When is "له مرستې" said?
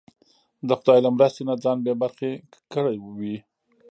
1.05-1.41